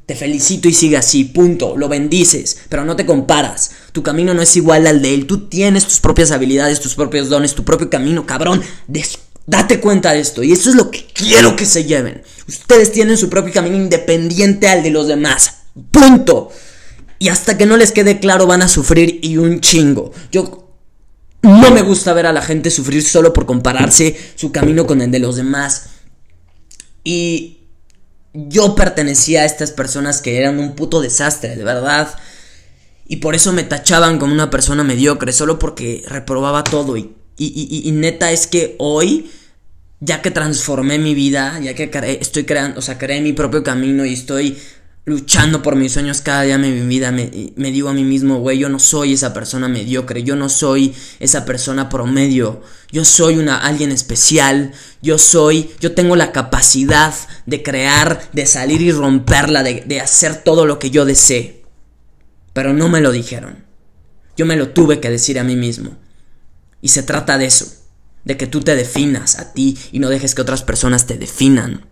Te 0.07 0.15
felicito 0.15 0.69
y 0.69 0.73
sigue 0.73 0.95
así, 0.95 1.25
punto. 1.25 1.75
Lo 1.75 1.89
bendices, 1.89 2.59
pero 2.69 2.85
no 2.85 2.95
te 2.95 3.05
comparas. 3.05 3.71
Tu 3.91 4.03
camino 4.03 4.33
no 4.33 4.41
es 4.41 4.55
igual 4.55 4.87
al 4.87 5.01
de 5.01 5.13
él. 5.13 5.27
Tú 5.27 5.49
tienes 5.49 5.83
tus 5.83 5.99
propias 5.99 6.31
habilidades, 6.31 6.79
tus 6.79 6.95
propios 6.95 7.27
dones, 7.27 7.55
tu 7.55 7.65
propio 7.65 7.89
camino, 7.89 8.25
cabrón. 8.25 8.63
date 9.47 9.81
cuenta 9.81 10.13
de 10.13 10.21
esto. 10.21 10.43
Y 10.43 10.53
eso 10.53 10.69
es 10.69 10.77
lo 10.77 10.91
que 10.91 11.05
quiero 11.13 11.57
que 11.57 11.65
se 11.65 11.83
lleven. 11.83 12.23
Ustedes 12.47 12.93
tienen 12.93 13.17
su 13.17 13.29
propio 13.29 13.53
camino 13.53 13.75
independiente 13.75 14.69
al 14.69 14.81
de 14.81 14.91
los 14.91 15.09
demás. 15.09 15.63
Punto. 15.91 16.51
Y 17.19 17.27
hasta 17.27 17.57
que 17.57 17.65
no 17.65 17.75
les 17.75 17.91
quede 17.91 18.21
claro 18.21 18.47
van 18.47 18.61
a 18.61 18.69
sufrir 18.69 19.19
y 19.21 19.35
un 19.35 19.59
chingo. 19.59 20.13
Yo 20.31 20.69
no 21.41 21.71
me 21.71 21.81
gusta 21.81 22.13
ver 22.13 22.27
a 22.27 22.31
la 22.31 22.41
gente 22.41 22.71
sufrir 22.71 23.03
solo 23.03 23.33
por 23.33 23.45
compararse 23.45 24.15
su 24.35 24.53
camino 24.53 24.87
con 24.87 25.01
el 25.01 25.11
de 25.11 25.19
los 25.19 25.35
demás. 25.35 25.87
Y 27.03 27.56
yo 28.47 28.75
pertenecía 28.75 29.41
a 29.41 29.45
estas 29.45 29.71
personas 29.71 30.21
que 30.21 30.37
eran 30.37 30.59
un 30.59 30.75
puto 30.75 31.01
desastre, 31.01 31.55
de 31.55 31.63
verdad. 31.63 32.13
Y 33.07 33.17
por 33.17 33.35
eso 33.35 33.51
me 33.51 33.63
tachaban 33.63 34.19
como 34.19 34.33
una 34.33 34.49
persona 34.49 34.83
mediocre, 34.83 35.31
solo 35.31 35.57
porque 35.57 36.03
reprobaba 36.07 36.63
todo. 36.63 36.97
Y, 36.97 37.15
y, 37.37 37.81
y, 37.83 37.91
neta 37.91 38.31
es 38.31 38.45
que 38.45 38.75
hoy, 38.77 39.31
ya 39.99 40.21
que 40.21 40.29
transformé 40.29 40.99
mi 40.99 41.15
vida, 41.15 41.59
ya 41.59 41.73
que 41.73 41.89
estoy 42.19 42.43
creando, 42.43 42.79
o 42.79 42.81
sea, 42.81 42.97
creé 42.97 43.21
mi 43.21 43.33
propio 43.33 43.63
camino 43.63 44.05
y 44.05 44.13
estoy 44.13 44.57
luchando 45.07 45.63
por 45.63 45.77
mis 45.77 45.93
sueños 45.93 46.19
cada 46.19 46.41
día 46.41 46.57
de 46.57 46.69
mi 46.69 46.85
vida, 46.85 47.13
me, 47.13 47.71
digo 47.71 47.87
a 47.87 47.93
mí 47.93 48.03
mismo, 48.03 48.39
güey, 48.39 48.59
yo 48.59 48.67
no 48.67 48.77
soy 48.77 49.13
esa 49.13 49.33
persona 49.33 49.69
mediocre, 49.69 50.21
yo 50.21 50.35
no 50.35 50.49
soy 50.49 50.93
esa 51.21 51.45
persona 51.45 51.87
promedio, 51.87 52.61
yo 52.91 53.05
soy 53.05 53.37
una 53.37 53.57
alguien 53.57 53.93
especial, 53.93 54.73
yo 55.01 55.17
soy, 55.17 55.71
yo 55.79 55.93
tengo 55.93 56.17
la 56.17 56.33
capacidad 56.33 57.13
de 57.45 57.63
crear, 57.63 58.29
de 58.33 58.45
salir 58.45 58.81
y 58.81 58.91
romperla, 58.91 59.63
de, 59.63 59.85
de 59.85 60.01
hacer 60.01 60.43
todo 60.43 60.65
lo 60.65 60.77
que 60.77 60.91
yo 60.91 61.05
desee. 61.05 61.63
Pero 62.51 62.73
no 62.73 62.89
me 62.89 62.99
lo 62.99 63.13
dijeron. 63.13 63.63
Yo 64.35 64.45
me 64.45 64.57
lo 64.57 64.71
tuve 64.71 64.99
que 64.99 65.09
decir 65.09 65.39
a 65.39 65.45
mí 65.45 65.55
mismo. 65.55 65.95
Y 66.81 66.89
se 66.89 67.01
trata 67.01 67.37
de 67.37 67.45
eso, 67.45 67.65
de 68.25 68.35
que 68.35 68.45
tú 68.45 68.59
te 68.59 68.75
definas 68.75 69.39
a 69.39 69.53
ti 69.53 69.77
y 69.93 69.99
no 69.99 70.09
dejes 70.09 70.35
que 70.35 70.41
otras 70.41 70.63
personas 70.63 71.07
te 71.07 71.17
definan. 71.17 71.85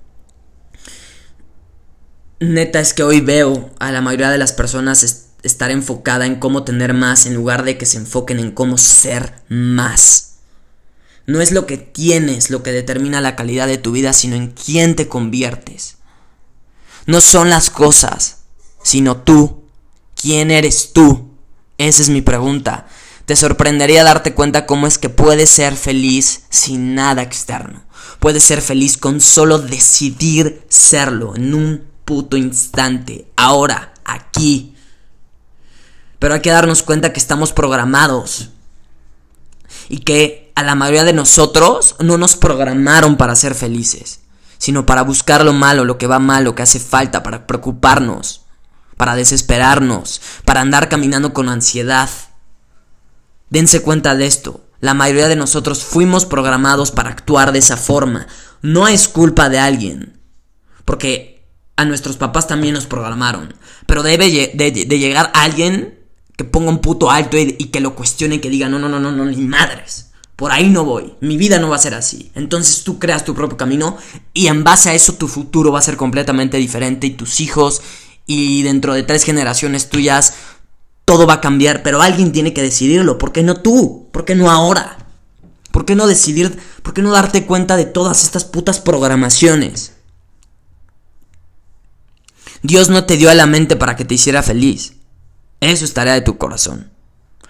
Neta 2.39 2.81
es 2.81 2.93
que 2.93 3.03
hoy 3.03 3.21
veo 3.21 3.69
a 3.79 3.91
la 3.91 4.01
mayoría 4.01 4.29
de 4.29 4.37
las 4.37 4.51
personas 4.51 5.29
estar 5.43 5.71
enfocada 5.71 6.25
en 6.25 6.35
cómo 6.35 6.63
tener 6.63 6.93
más 6.93 7.25
en 7.25 7.33
lugar 7.33 7.63
de 7.63 7.77
que 7.77 7.85
se 7.85 7.97
enfoquen 7.97 8.39
en 8.39 8.51
cómo 8.51 8.77
ser 8.77 9.35
más. 9.47 10.39
No 11.27 11.39
es 11.39 11.51
lo 11.51 11.65
que 11.65 11.77
tienes 11.77 12.49
lo 12.49 12.61
que 12.61 12.73
determina 12.73 13.21
la 13.21 13.35
calidad 13.35 13.67
de 13.67 13.77
tu 13.77 13.93
vida, 13.93 14.11
sino 14.11 14.35
en 14.35 14.51
quién 14.51 14.95
te 14.95 15.07
conviertes. 15.07 15.95
No 17.05 17.21
son 17.21 17.49
las 17.49 17.69
cosas, 17.69 18.39
sino 18.83 19.17
tú. 19.17 19.63
¿Quién 20.19 20.51
eres 20.51 20.91
tú? 20.91 21.31
Esa 21.77 22.01
es 22.01 22.09
mi 22.09 22.21
pregunta. 22.21 22.87
Te 23.25 23.35
sorprendería 23.35 24.03
darte 24.03 24.33
cuenta 24.33 24.65
cómo 24.65 24.87
es 24.87 24.97
que 24.97 25.09
puedes 25.09 25.49
ser 25.49 25.75
feliz 25.75 26.43
sin 26.49 26.95
nada 26.95 27.21
externo. 27.21 27.83
Puedes 28.19 28.43
ser 28.43 28.61
feliz 28.61 28.97
con 28.97 29.21
solo 29.21 29.59
decidir 29.59 30.63
serlo 30.67 31.35
en 31.35 31.53
un 31.53 31.94
puto 32.05 32.37
instante, 32.37 33.27
ahora, 33.35 33.93
aquí. 34.05 34.75
Pero 36.19 36.35
hay 36.35 36.41
que 36.41 36.51
darnos 36.51 36.83
cuenta 36.83 37.11
que 37.11 37.19
estamos 37.19 37.51
programados. 37.51 38.49
Y 39.89 39.99
que 39.99 40.51
a 40.55 40.63
la 40.63 40.75
mayoría 40.75 41.03
de 41.03 41.13
nosotros 41.13 41.95
no 41.99 42.17
nos 42.17 42.35
programaron 42.35 43.17
para 43.17 43.35
ser 43.35 43.55
felices, 43.55 44.21
sino 44.57 44.85
para 44.85 45.01
buscar 45.01 45.43
lo 45.43 45.53
malo, 45.53 45.83
lo 45.83 45.97
que 45.97 46.07
va 46.07 46.19
mal, 46.19 46.43
lo 46.43 46.55
que 46.55 46.63
hace 46.63 46.79
falta, 46.79 47.23
para 47.23 47.45
preocuparnos, 47.45 48.45
para 48.97 49.15
desesperarnos, 49.15 50.21
para 50.45 50.61
andar 50.61 50.87
caminando 50.87 51.33
con 51.33 51.49
ansiedad. 51.49 52.09
Dense 53.49 53.81
cuenta 53.81 54.15
de 54.15 54.25
esto. 54.25 54.61
La 54.79 54.93
mayoría 54.93 55.27
de 55.27 55.35
nosotros 55.35 55.83
fuimos 55.83 56.25
programados 56.25 56.91
para 56.91 57.09
actuar 57.09 57.51
de 57.51 57.59
esa 57.59 57.77
forma. 57.77 58.27
No 58.61 58.87
es 58.87 59.07
culpa 59.07 59.49
de 59.49 59.59
alguien. 59.59 60.19
Porque 60.85 61.34
a 61.75 61.85
nuestros 61.85 62.17
papás 62.17 62.47
también 62.47 62.73
nos 62.73 62.85
programaron. 62.85 63.53
Pero 63.85 64.03
debe 64.03 64.29
de, 64.29 64.99
llegar 64.99 65.31
alguien 65.33 65.99
que 66.37 66.43
ponga 66.43 66.69
un 66.69 66.79
puto 66.79 67.11
alto 67.11 67.37
y, 67.37 67.55
y, 67.57 67.65
que 67.65 67.79
lo 67.79 67.95
cuestione 67.95 68.41
que 68.41 68.49
diga, 68.49 68.69
no, 68.69 68.79
no, 68.79 68.89
no, 68.89 68.99
no, 68.99 69.11
no, 69.11 69.25
ni 69.25 69.37
madres. 69.37 70.11
Por 70.35 70.51
ahí 70.51 70.69
no 70.69 70.83
voy. 70.83 71.13
Mi 71.21 71.37
vida 71.37 71.59
no 71.59 71.69
va 71.69 71.77
a 71.77 71.79
ser 71.79 71.93
así. 71.93 72.31
Entonces 72.35 72.83
tú 72.83 72.99
creas 72.99 73.23
tu 73.23 73.33
propio 73.33 73.57
camino 73.57 73.97
y 74.33 74.47
en 74.47 74.63
base 74.63 74.89
a 74.89 74.93
eso 74.93 75.13
tu 75.13 75.27
futuro 75.27 75.71
va 75.71 75.79
a 75.79 75.83
ser 75.83 75.95
completamente 75.95 76.57
diferente 76.57 77.07
y 77.07 77.11
tus 77.11 77.39
hijos 77.39 77.81
y 78.27 78.63
dentro 78.63 78.93
de 78.93 79.03
tres 79.03 79.23
generaciones 79.23 79.89
tuyas 79.89 80.33
todo 81.05 81.27
va 81.27 81.35
a 81.35 81.41
cambiar, 81.41 81.83
pero 81.83 82.01
alguien 82.01 82.31
tiene 82.31 82.53
que 82.53 82.63
decidirlo. 82.63 83.17
¿Por 83.17 83.31
qué 83.31 83.43
no 83.43 83.61
tú? 83.61 84.09
¿Por 84.11 84.25
qué 84.25 84.35
no 84.35 84.49
ahora? 84.49 84.97
¿Por 85.71 85.85
qué 85.85 85.95
no 85.95 86.07
decidir? 86.07 86.57
¿Por 86.81 86.93
qué 86.93 87.01
no 87.01 87.11
darte 87.11 87.45
cuenta 87.45 87.77
de 87.77 87.85
todas 87.85 88.23
estas 88.23 88.43
putas 88.43 88.79
programaciones? 88.79 89.94
Dios 92.65 92.89
no 92.89 93.05
te 93.05 93.17
dio 93.17 93.29
a 93.29 93.35
la 93.35 93.45
mente 93.45 93.75
para 93.75 93.95
que 93.95 94.05
te 94.05 94.15
hiciera 94.15 94.41
feliz. 94.41 94.95
Eso 95.61 95.85
es 95.85 95.93
tarea 95.93 96.15
de 96.15 96.21
tu 96.21 96.39
corazón. 96.39 96.91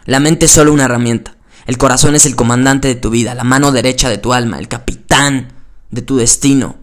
La 0.03 0.19
mente 0.19 0.45
es 0.45 0.51
solo 0.51 0.74
una 0.74 0.86
herramienta. 0.86 1.38
El 1.65 1.77
corazón 1.77 2.15
es 2.15 2.25
el 2.25 2.36
comandante 2.36 2.89
de 2.89 2.95
tu 2.95 3.10
vida, 3.10 3.34
la 3.34 3.45
mano 3.45 3.72
derecha 3.72 4.10
de 4.10 4.17
tu 4.17 4.34
alma, 4.34 4.60
el 4.60 4.67
capitán 4.67 5.53
de 5.89 6.01
tu 6.01 6.17
destino. 6.17 6.77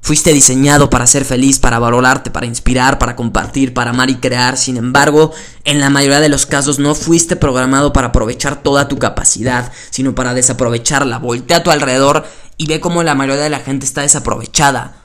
Fuiste 0.00 0.32
diseñado 0.32 0.88
para 0.88 1.06
ser 1.06 1.24
feliz, 1.24 1.58
para 1.58 1.80
valorarte, 1.80 2.30
para 2.30 2.46
inspirar, 2.46 2.98
para 2.98 3.16
compartir, 3.16 3.74
para 3.74 3.90
amar 3.90 4.08
y 4.08 4.16
crear. 4.16 4.56
Sin 4.56 4.76
embargo, 4.76 5.32
en 5.64 5.80
la 5.80 5.90
mayoría 5.90 6.20
de 6.20 6.28
los 6.28 6.46
casos 6.46 6.78
no 6.78 6.94
fuiste 6.94 7.34
programado 7.34 7.92
para 7.92 8.08
aprovechar 8.08 8.62
toda 8.62 8.86
tu 8.86 8.98
capacidad, 8.98 9.72
sino 9.90 10.14
para 10.14 10.32
desaprovecharla. 10.32 11.18
Voltea 11.18 11.58
a 11.58 11.62
tu 11.64 11.72
alrededor 11.72 12.24
y 12.56 12.66
ve 12.66 12.78
cómo 12.78 13.02
la 13.02 13.16
mayoría 13.16 13.42
de 13.42 13.50
la 13.50 13.58
gente 13.58 13.84
está 13.84 14.02
desaprovechada. 14.02 14.99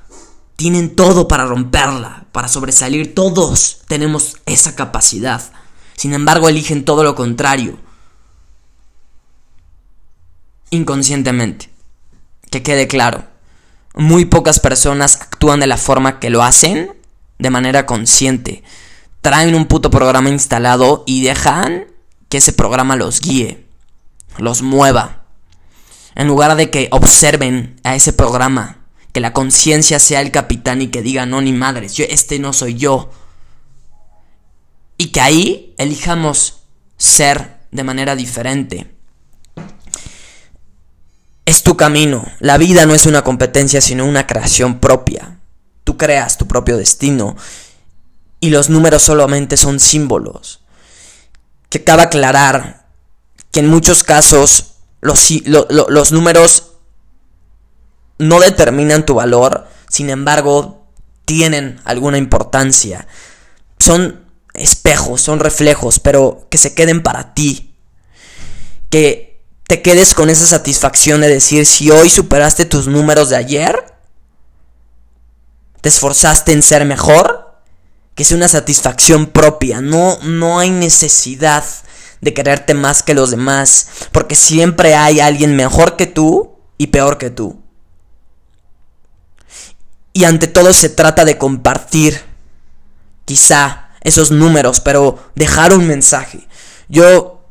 Tienen 0.55 0.95
todo 0.95 1.27
para 1.27 1.45
romperla, 1.45 2.25
para 2.31 2.47
sobresalir. 2.47 3.13
Todos 3.13 3.79
tenemos 3.88 4.38
esa 4.45 4.75
capacidad. 4.75 5.41
Sin 5.95 6.13
embargo, 6.13 6.50
eligen 6.50 6.85
todo 6.85 7.03
lo 7.03 7.15
contrario. 7.15 7.77
Inconscientemente. 10.69 11.69
Que 12.50 12.63
quede 12.63 12.88
claro 12.88 13.35
muy 13.95 14.25
pocas 14.25 14.59
personas 14.59 15.21
actúan 15.21 15.59
de 15.59 15.67
la 15.67 15.77
forma 15.77 16.19
que 16.19 16.29
lo 16.29 16.43
hacen 16.43 16.93
de 17.39 17.50
manera 17.50 17.85
consciente. 17.85 18.63
Traen 19.21 19.55
un 19.55 19.65
puto 19.65 19.89
programa 19.89 20.29
instalado 20.29 21.03
y 21.07 21.24
dejan 21.24 21.85
que 22.29 22.38
ese 22.38 22.53
programa 22.53 22.95
los 22.95 23.21
guíe, 23.21 23.65
los 24.38 24.62
mueva. 24.62 25.24
En 26.13 26.27
lugar 26.27 26.55
de 26.55 26.69
que 26.69 26.88
observen 26.91 27.79
a 27.83 27.95
ese 27.95 28.13
programa, 28.13 28.75
que 29.15 29.22
la 29.22 29.31
conciencia 29.31 29.98
sea 29.98 30.19
el 30.19 30.29
capitán 30.29 30.81
y 30.81 30.89
que 30.89 31.01
diga, 31.01 31.25
no, 31.25 31.39
ni 31.39 31.53
madres, 31.53 31.93
yo, 31.93 32.03
este 32.10 32.38
no 32.38 32.51
soy 32.51 32.74
yo. 32.74 33.12
Y 34.98 35.13
que 35.13 35.22
ahí 35.22 35.74
elijamos 35.77 36.63
ser 36.98 37.62
de 37.72 37.86
manera 37.86 38.17
diferente. 38.17 38.93
Es 41.45 41.63
tu 41.63 41.77
camino. 41.77 42.25
La 42.41 42.57
vida 42.57 42.86
no 42.86 42.93
es 42.93 43.05
una 43.05 43.24
competencia, 43.24 43.79
sino 43.79 44.03
una 44.03 44.27
creación 44.27 44.81
propia. 44.81 45.39
Tú 45.86 45.95
creas 45.95 46.38
tu 46.38 46.45
propio 46.45 46.75
destino. 46.75 47.38
Y 48.41 48.50
los 48.50 48.69
números 48.69 49.03
solamente 49.03 49.55
son 49.55 49.79
símbolos. 49.79 50.60
Que 51.69 51.86
cabe 51.86 52.01
aclarar 52.01 52.89
que 53.51 53.62
en 53.62 53.69
muchos 53.69 54.03
casos 54.03 54.74
los, 55.00 55.31
los 55.45 56.12
números 56.12 56.75
no 58.17 58.39
determinan 58.39 59.05
tu 59.05 59.15
valor, 59.15 59.67
sin 59.89 60.10
embargo, 60.10 60.88
tienen 61.25 61.79
alguna 61.84 62.17
importancia. 62.17 63.07
Son 63.79 64.25
espejos, 64.53 65.22
son 65.22 65.39
reflejos, 65.39 66.00
pero 66.00 66.48
que 66.50 66.57
se 66.57 66.74
queden 66.74 67.03
para 67.03 67.34
ti. 67.34 67.75
Que 68.89 69.43
te 69.67 69.81
quedes 69.81 70.13
con 70.13 70.29
esa 70.29 70.45
satisfacción 70.45 71.22
de 71.22 71.27
decir 71.29 71.65
si 71.65 71.91
hoy 71.91 72.10
superaste 72.10 72.65
tus 72.65 72.88
números 72.88 73.29
de 73.29 73.38
ayer, 73.38 73.95
te 75.81 75.89
esforzaste 75.89 76.51
en 76.51 76.62
ser 76.62 76.86
mejor, 76.86 77.60
que 78.13 78.24
es 78.24 78.31
una 78.31 78.48
satisfacción 78.48 79.27
propia, 79.27 79.81
no, 79.81 80.17
no 80.24 80.60
hay 80.60 80.69
necesidad 80.69 81.65
de 82.22 82.34
quererte 82.34 82.74
más 82.74 83.03
que 83.03 83.13
los 83.13 83.29
demás, 83.29 83.88
porque 84.12 84.36
siempre 84.36 84.95
hay 84.95 85.19
alguien 85.19 85.55
mejor 85.55 85.95
que 85.95 86.07
tú 86.07 86.57
y 86.77 86.88
peor 86.88 87.17
que 87.17 87.29
tú. 87.29 87.64
Y 90.15 90.24
ante 90.24 90.48
todo 90.48 90.72
se 90.72 90.88
trata 90.88 91.25
de 91.25 91.38
compartir, 91.38 92.22
quizá, 93.25 93.89
esos 94.00 94.31
números, 94.31 94.79
pero 94.79 95.19
dejar 95.36 95.74
un 95.74 95.86
mensaje. 95.88 96.48
Yo 96.88 97.43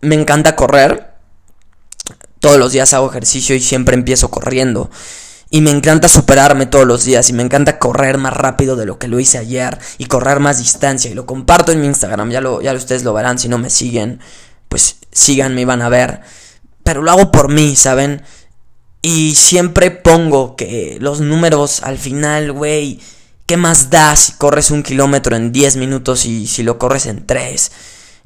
me 0.00 0.16
encanta 0.16 0.56
correr, 0.56 1.12
todos 2.40 2.58
los 2.58 2.72
días 2.72 2.92
hago 2.92 3.08
ejercicio 3.08 3.54
y 3.54 3.60
siempre 3.60 3.94
empiezo 3.94 4.32
corriendo. 4.32 4.90
Y 5.48 5.60
me 5.60 5.70
encanta 5.70 6.08
superarme 6.08 6.66
todos 6.66 6.88
los 6.88 7.04
días 7.04 7.30
y 7.30 7.32
me 7.32 7.44
encanta 7.44 7.78
correr 7.78 8.18
más 8.18 8.32
rápido 8.32 8.74
de 8.74 8.84
lo 8.84 8.98
que 8.98 9.06
lo 9.06 9.20
hice 9.20 9.38
ayer 9.38 9.78
y 9.96 10.06
correr 10.06 10.40
más 10.40 10.58
distancia. 10.58 11.08
Y 11.08 11.14
lo 11.14 11.24
comparto 11.24 11.70
en 11.70 11.80
mi 11.80 11.86
Instagram, 11.86 12.32
ya, 12.32 12.40
lo, 12.40 12.62
ya 12.62 12.72
ustedes 12.72 13.04
lo 13.04 13.12
verán. 13.12 13.38
Si 13.38 13.48
no 13.48 13.58
me 13.58 13.70
siguen, 13.70 14.18
pues 14.68 14.96
síganme 15.12 15.60
y 15.60 15.64
van 15.64 15.82
a 15.82 15.88
ver. 15.88 16.22
Pero 16.82 17.02
lo 17.02 17.12
hago 17.12 17.30
por 17.30 17.48
mí, 17.48 17.76
¿saben? 17.76 18.22
Y 19.08 19.36
siempre 19.36 19.92
pongo 19.92 20.56
que 20.56 20.96
los 21.00 21.20
números 21.20 21.80
al 21.84 21.96
final, 21.96 22.50
güey, 22.50 22.98
¿qué 23.46 23.56
más 23.56 23.88
da 23.88 24.16
si 24.16 24.32
corres 24.32 24.72
un 24.72 24.82
kilómetro 24.82 25.36
en 25.36 25.52
10 25.52 25.76
minutos 25.76 26.24
y 26.24 26.48
si 26.48 26.64
lo 26.64 26.76
corres 26.80 27.06
en 27.06 27.24
3? 27.24 27.70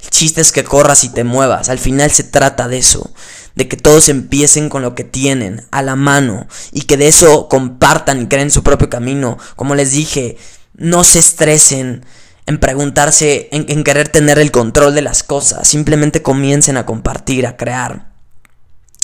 El 0.01 0.09
chiste 0.09 0.41
es 0.41 0.51
que 0.51 0.63
corras 0.63 1.03
y 1.03 1.09
te 1.09 1.23
muevas. 1.23 1.69
Al 1.69 1.77
final 1.77 2.09
se 2.09 2.23
trata 2.23 2.67
de 2.67 2.79
eso 2.79 3.11
de 3.53 3.67
que 3.67 3.77
todos 3.77 4.09
empiecen 4.09 4.69
con 4.69 4.81
lo 4.81 4.95
que 4.95 5.03
tienen 5.03 5.67
a 5.69 5.83
la 5.83 5.95
mano 5.95 6.47
y 6.71 6.81
que 6.81 6.97
de 6.97 7.09
eso 7.09 7.47
compartan 7.47 8.23
y 8.23 8.25
creen 8.25 8.49
su 8.49 8.63
propio 8.63 8.89
camino. 8.89 9.37
Como 9.55 9.75
les 9.75 9.91
dije, 9.91 10.37
no 10.73 11.03
se 11.03 11.19
estresen 11.19 12.03
en 12.47 12.59
preguntarse, 12.59 13.49
en, 13.51 13.83
querer 13.83 14.09
tener 14.09 14.39
el 14.39 14.49
control 14.49 14.95
de 14.95 15.03
las 15.03 15.21
cosas. 15.21 15.67
Simplemente 15.67 16.23
comiencen 16.23 16.77
a 16.77 16.87
compartir, 16.87 17.45
a 17.45 17.55
crear. 17.55 18.09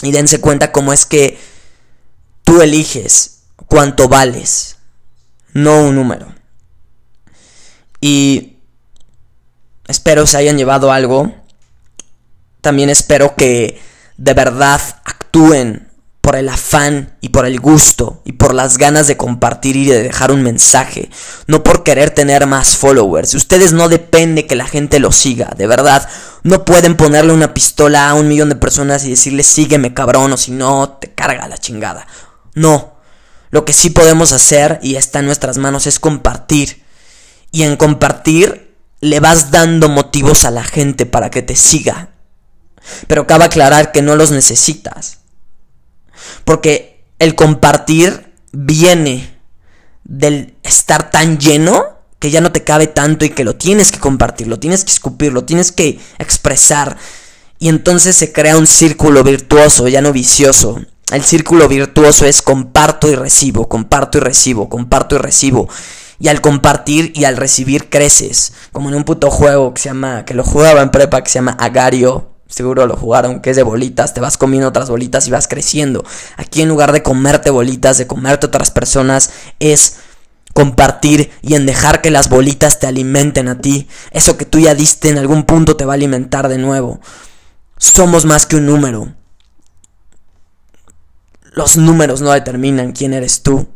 Y 0.01 0.11
dense 0.11 0.41
cuenta 0.41 0.71
cómo 0.71 0.91
es 0.91 1.05
que 1.05 1.37
tú 2.47 2.61
eliges 2.61 3.41
cuánto 3.67 4.07
vales, 4.07 4.77
no 5.51 5.81
un 5.81 5.95
número. 5.95 6.33
Y 7.99 8.59
espero 9.85 10.25
se 10.25 10.37
hayan 10.37 10.57
llevado 10.57 10.93
algo. 10.93 11.35
También 12.61 12.89
espero 12.89 13.35
que 13.35 13.81
de 14.15 14.33
verdad 14.33 14.79
actúen 15.03 15.89
por 16.21 16.37
el 16.37 16.47
afán 16.47 17.17
y 17.19 17.29
por 17.29 17.45
el 17.45 17.59
gusto 17.59 18.21
y 18.23 18.33
por 18.33 18.53
las 18.53 18.77
ganas 18.77 19.07
de 19.07 19.17
compartir 19.17 19.75
y 19.75 19.85
de 19.85 20.03
dejar 20.03 20.31
un 20.31 20.41
mensaje, 20.41 21.09
no 21.47 21.63
por 21.63 21.83
querer 21.83 22.11
tener 22.11 22.47
más 22.47 22.77
followers. 22.77 23.33
Ustedes 23.33 23.73
no 23.73 23.89
depende 23.89 24.45
que 24.45 24.55
la 24.55 24.67
gente 24.67 24.99
los 24.99 25.17
siga, 25.17 25.53
de 25.57 25.67
verdad. 25.67 26.07
No 26.43 26.63
pueden 26.63 26.95
ponerle 26.95 27.33
una 27.33 27.53
pistola 27.53 28.09
a 28.09 28.13
un 28.13 28.27
millón 28.29 28.49
de 28.49 28.55
personas 28.55 29.03
y 29.05 29.09
decirle 29.09 29.43
sígueme 29.43 29.93
cabrón 29.93 30.31
o 30.31 30.37
si 30.37 30.51
no 30.51 30.97
te 30.99 31.13
carga 31.13 31.47
la 31.47 31.57
chingada. 31.57 32.07
No. 32.57 32.95
Lo 33.51 33.65
que 33.65 33.73
sí 33.73 33.91
podemos 33.91 34.31
hacer 34.31 34.79
y 34.81 34.95
está 34.95 35.19
en 35.19 35.27
nuestras 35.27 35.59
manos 35.59 35.85
es 35.85 35.99
compartir. 35.99 36.83
Y 37.51 37.61
en 37.61 37.77
compartir 37.77 38.75
le 38.99 39.19
vas 39.19 39.51
dando 39.51 39.89
motivos 39.89 40.43
a 40.43 40.49
la 40.49 40.63
gente 40.63 41.05
para 41.05 41.29
que 41.29 41.43
te 41.43 41.55
siga. 41.55 42.09
Pero 43.05 43.27
cabe 43.27 43.45
aclarar 43.45 43.91
que 43.91 44.01
no 44.01 44.15
los 44.15 44.31
necesitas. 44.31 45.19
Porque 46.45 47.05
el 47.19 47.35
compartir 47.35 48.33
viene 48.51 49.37
del 50.03 50.55
estar 50.63 51.11
tan 51.11 51.37
lleno 51.37 51.83
que 52.17 52.31
ya 52.31 52.41
no 52.41 52.51
te 52.51 52.63
cabe 52.63 52.87
tanto 52.87 53.23
y 53.23 53.29
que 53.29 53.43
lo 53.43 53.55
tienes 53.55 53.91
que 53.91 53.99
compartir, 53.99 54.47
lo 54.47 54.57
tienes 54.57 54.83
que 54.83 54.91
escupir, 54.91 55.31
lo 55.31 55.43
tienes 55.43 55.71
que 55.71 55.99
expresar. 56.17 56.97
Y 57.59 57.69
entonces 57.69 58.15
se 58.15 58.33
crea 58.33 58.57
un 58.57 58.65
círculo 58.65 59.23
virtuoso, 59.23 59.87
ya 59.87 60.01
no 60.01 60.11
vicioso. 60.11 60.81
El 61.11 61.23
círculo 61.23 61.69
virtuoso 61.69 62.25
es 62.25 62.41
comparto 62.41 63.09
y 63.09 63.15
recibo, 63.15 63.69
comparto 63.69 64.17
y 64.17 64.21
recibo, 64.21 64.67
comparto 64.67 65.15
y 65.15 65.19
recibo. 65.19 65.69
Y 66.19 66.27
al 66.27 66.41
compartir 66.41 67.13
y 67.15 67.23
al 67.23 67.37
recibir 67.37 67.89
creces. 67.89 68.51
Como 68.73 68.89
en 68.89 68.95
un 68.95 69.05
puto 69.05 69.31
juego 69.31 69.73
que 69.73 69.81
se 69.81 69.89
llama, 69.89 70.25
que 70.25 70.33
lo 70.33 70.43
jugaba 70.43 70.81
en 70.81 70.89
prepa, 70.89 71.23
que 71.23 71.29
se 71.29 71.35
llama 71.35 71.55
Agario. 71.59 72.31
Seguro 72.47 72.87
lo 72.87 72.97
jugaron, 72.97 73.41
que 73.41 73.51
es 73.51 73.55
de 73.55 73.63
bolitas, 73.63 74.13
te 74.13 74.19
vas 74.19 74.37
comiendo 74.37 74.67
otras 74.67 74.89
bolitas 74.89 75.27
y 75.27 75.31
vas 75.31 75.47
creciendo. 75.47 76.03
Aquí 76.35 76.61
en 76.61 76.69
lugar 76.69 76.91
de 76.91 77.03
comerte 77.03 77.51
bolitas, 77.51 77.97
de 77.97 78.07
comerte 78.07 78.47
otras 78.47 78.71
personas, 78.71 79.31
es 79.59 79.97
compartir 80.53 81.31
y 81.41 81.55
en 81.55 81.65
dejar 81.65 82.01
que 82.01 82.11
las 82.11 82.29
bolitas 82.29 82.79
te 82.79 82.87
alimenten 82.87 83.47
a 83.47 83.59
ti. 83.59 83.87
Eso 84.11 84.37
que 84.37 84.45
tú 84.45 84.59
ya 84.59 84.75
diste 84.75 85.09
en 85.09 85.17
algún 85.17 85.43
punto 85.43 85.77
te 85.77 85.85
va 85.85 85.93
a 85.93 85.95
alimentar 85.95 86.49
de 86.49 86.57
nuevo. 86.57 86.99
Somos 87.77 88.25
más 88.25 88.45
que 88.45 88.57
un 88.57 88.65
número. 88.65 89.16
Los 91.57 91.75
números 91.75 92.21
no 92.21 92.33
determinan 92.33 92.91
quién 92.91 93.15
eres 93.15 93.41
tú. 93.41 93.67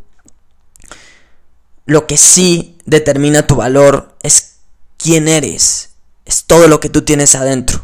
Lo 1.88 2.06
que 2.06 2.16
sí 2.16 2.78
determina 2.86 3.48
tu 3.48 3.56
valor 3.56 4.16
es 4.22 4.58
quién 4.98 5.28
eres. 5.28 5.90
Es 6.24 6.44
todo 6.44 6.68
lo 6.68 6.80
que 6.80 6.90
tú 6.90 7.02
tienes 7.02 7.34
adentro. 7.34 7.84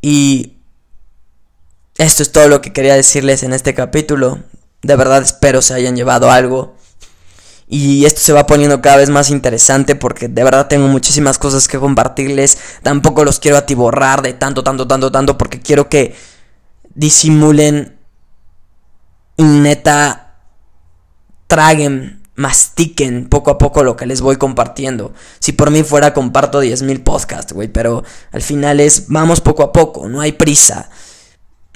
Y 0.00 0.54
esto 1.98 2.22
es 2.22 2.32
todo 2.32 2.48
lo 2.48 2.62
que 2.62 2.72
quería 2.72 2.94
decirles 2.94 3.42
en 3.42 3.52
este 3.52 3.74
capítulo. 3.74 4.38
De 4.80 4.96
verdad 4.96 5.20
espero 5.20 5.60
se 5.60 5.74
hayan 5.74 5.94
llevado 5.94 6.30
algo. 6.30 6.74
Y 7.68 8.06
esto 8.06 8.22
se 8.22 8.32
va 8.32 8.46
poniendo 8.46 8.80
cada 8.80 8.96
vez 8.96 9.10
más 9.10 9.28
interesante 9.28 9.96
porque 9.96 10.28
de 10.28 10.44
verdad 10.44 10.68
tengo 10.68 10.88
muchísimas 10.88 11.36
cosas 11.36 11.68
que 11.68 11.78
compartirles. 11.78 12.56
Tampoco 12.82 13.22
los 13.22 13.38
quiero 13.38 13.58
atiborrar 13.58 14.22
de 14.22 14.32
tanto, 14.32 14.64
tanto, 14.64 14.88
tanto, 14.88 15.12
tanto 15.12 15.36
porque 15.36 15.60
quiero 15.60 15.90
que 15.90 16.16
disimulen 16.94 17.97
neta 19.38 20.34
traguen 21.46 22.18
mastiquen 22.38 23.28
poco 23.28 23.50
a 23.50 23.58
poco 23.58 23.82
lo 23.82 23.96
que 23.96 24.06
les 24.06 24.20
voy 24.20 24.36
compartiendo. 24.36 25.12
Si 25.40 25.50
por 25.50 25.72
mí 25.72 25.82
fuera, 25.82 26.14
comparto 26.14 26.62
10.000 26.62 27.02
podcasts, 27.02 27.52
güey, 27.52 27.66
pero 27.66 28.04
al 28.30 28.42
final 28.42 28.78
es, 28.78 29.08
vamos 29.08 29.40
poco 29.40 29.64
a 29.64 29.72
poco, 29.72 30.08
no 30.08 30.20
hay 30.20 30.32
prisa. 30.32 30.88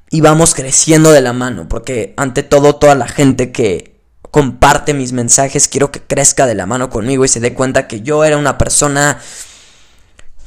Y 0.08 0.20
vamos 0.20 0.54
creciendo 0.54 1.10
de 1.10 1.20
la 1.20 1.32
mano, 1.32 1.68
porque 1.68 2.14
ante 2.16 2.44
todo, 2.44 2.76
toda 2.76 2.94
la 2.94 3.08
gente 3.08 3.50
que 3.50 4.00
comparte 4.30 4.94
mis 4.94 5.12
mensajes, 5.12 5.66
quiero 5.66 5.90
que 5.90 6.00
crezca 6.00 6.46
de 6.46 6.54
la 6.54 6.66
mano 6.66 6.90
conmigo 6.90 7.24
y 7.24 7.28
se 7.28 7.40
dé 7.40 7.54
cuenta 7.54 7.88
que 7.88 8.02
yo 8.02 8.22
era 8.22 8.38
una 8.38 8.56
persona 8.56 9.18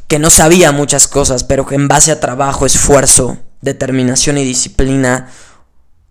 que 0.07 0.17
no 0.17 0.29
sabía 0.29 0.71
muchas 0.71 1.09
cosas, 1.09 1.43
pero 1.43 1.65
que 1.65 1.75
en 1.75 1.89
base 1.89 2.11
a 2.11 2.21
trabajo, 2.21 2.65
esfuerzo, 2.65 3.37
determinación 3.61 4.37
y 4.37 4.45
disciplina, 4.45 5.29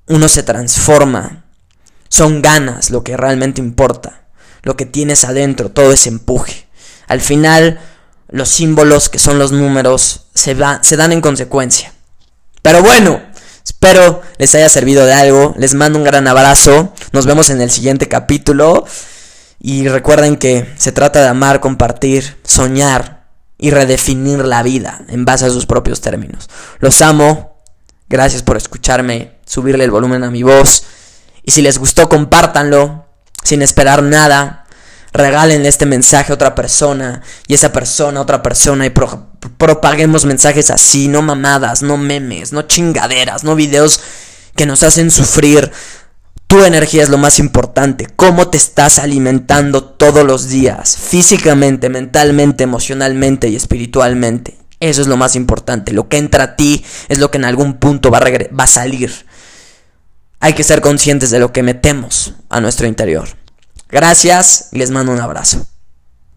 uno 0.07 0.29
se 0.29 0.43
transforma 0.43 1.45
son 2.15 2.43
ganas 2.43 2.91
lo 2.91 3.03
que 3.03 3.17
realmente 3.17 3.61
importa. 3.61 4.23
Lo 4.63 4.77
que 4.77 4.87
tienes 4.87 5.25
adentro, 5.25 5.71
todo 5.71 5.91
ese 5.91 6.09
empuje. 6.09 6.69
Al 7.09 7.21
final, 7.21 7.81
los 8.29 8.49
símbolos 8.49 9.09
que 9.09 9.19
son 9.19 9.39
los 9.39 9.51
números 9.51 10.27
se, 10.33 10.55
dan 10.55 11.13
en 11.13 11.21
consecuencia. 11.21 11.93
Pero 12.63 12.83
bueno, 12.83 13.21
espero 13.65 14.23
les 14.39 14.55
haya 14.55 14.69
servido 14.69 15.05
de 15.05 15.13
algo. 15.13 15.55
Les 15.59 15.75
mando 15.75 15.99
un 15.99 16.05
gran 16.05 16.29
abrazo. 16.29 16.95
Nos 17.11 17.27
vemos 17.27 17.51
en 17.51 17.61
el 17.61 17.71
siguiente 17.73 18.09
capítulo. 18.09 18.87
Y 19.59 19.89
recuerden 19.89 20.37
que 20.37 20.73
se 20.77 20.93
trata 20.93 21.21
de 21.21 21.29
amar, 21.29 21.59
compartir, 21.59 22.37
soñar 22.45 23.27
y 23.59 23.71
redefinir 23.71 24.45
la 24.45 24.63
vida 24.63 25.05
en 25.09 25.25
base 25.25 25.47
a 25.47 25.51
sus 25.51 25.67
propios 25.67 26.01
términos. 26.01 26.49
Los 26.79 27.03
amo. 27.03 27.54
Gracias 28.15 28.45
por 28.45 28.57
escucharme, 28.57 29.33
subirle 29.45 29.83
el 29.83 29.91
volumen 29.91 30.23
a 30.23 30.31
mi 30.31 30.45
voz. 30.45 30.85
Y 31.43 31.51
si 31.51 31.63
les 31.63 31.79
gustó, 31.79 32.09
compártanlo 32.09 33.07
sin 33.43 33.61
esperar 33.61 34.05
nada. 34.05 34.67
Regálenle 35.13 35.69
este 35.69 35.85
mensaje 35.85 36.31
a 36.31 36.37
otra 36.37 36.55
persona 36.55 37.23
y 37.49 37.55
esa 37.55 37.73
persona 37.73 38.21
a 38.21 38.23
otra 38.23 38.41
persona 38.41 38.87
y 38.87 38.91
propaguemos 38.91 40.27
mensajes 40.27 40.71
así, 40.71 41.09
no 41.09 41.23
mamadas, 41.23 41.83
no 41.83 41.97
memes, 41.97 42.53
no 42.53 42.63
chingaderas, 42.63 43.43
no 43.43 43.57
videos 43.57 43.99
que 44.55 44.65
nos 44.65 44.85
hacen 44.85 45.11
sufrir. 45.11 45.73
Tu 46.47 46.63
energía 46.63 47.03
es 47.03 47.09
lo 47.09 47.19
más 47.19 47.41
importante. 47.41 48.07
¿Cómo 48.15 48.49
te 48.49 48.59
estás 48.59 49.01
alimentando 49.01 49.83
todos 49.83 50.25
los 50.25 50.49
días? 50.51 50.97
Físicamente, 50.97 51.89
mentalmente, 51.89 52.63
emocionalmente 52.63 53.49
y 53.49 53.57
espiritualmente. 53.57 54.64
Eso 54.81 55.03
es 55.03 55.09
lo 55.09 55.17
más 55.17 55.37
importante. 55.37 55.93
Lo 55.93 56.09
que 56.09 56.19
entra 56.19 56.45
a 56.45 56.57
ti 56.57 56.85
es 57.09 57.19
lo 57.19 57.31
que 57.31 57.39
en 57.39 57.45
algún 57.45 57.75
punto 57.75 58.11
va 58.11 58.19
a, 58.19 58.67
salir 58.67 59.13
hay 60.41 60.53
que 60.53 60.63
ser 60.63 60.83
conscientes 60.83 61.31
de 61.31 61.39
lo 61.39 61.53
que 61.53 61.63
metemos 61.63 62.35
a 62.51 62.61
nuestro 62.61 62.87
interior. 62.87 63.29
Gracias 63.89 64.69
y 64.73 64.79
les 64.79 64.91
mando 64.91 65.13
un 65.13 65.21
abrazo. 65.21 65.67